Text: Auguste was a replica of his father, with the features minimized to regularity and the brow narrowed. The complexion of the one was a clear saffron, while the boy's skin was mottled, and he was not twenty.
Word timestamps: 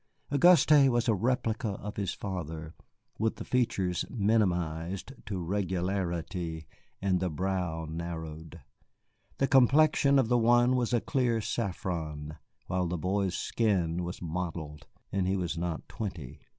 Auguste 0.31 0.89
was 0.89 1.07
a 1.07 1.13
replica 1.13 1.73
of 1.73 1.95
his 1.95 2.11
father, 2.11 2.73
with 3.19 3.35
the 3.35 3.45
features 3.45 4.03
minimized 4.09 5.13
to 5.27 5.37
regularity 5.37 6.65
and 7.03 7.19
the 7.19 7.29
brow 7.29 7.85
narrowed. 7.87 8.61
The 9.37 9.45
complexion 9.47 10.17
of 10.17 10.27
the 10.27 10.39
one 10.39 10.75
was 10.75 10.91
a 10.91 11.01
clear 11.01 11.39
saffron, 11.39 12.37
while 12.65 12.87
the 12.87 12.97
boy's 12.97 13.35
skin 13.35 14.03
was 14.03 14.23
mottled, 14.23 14.87
and 15.11 15.27
he 15.27 15.35
was 15.37 15.55
not 15.55 15.87
twenty. 15.87 16.39